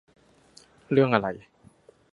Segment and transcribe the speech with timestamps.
[0.91, 1.27] เรื่องอะไร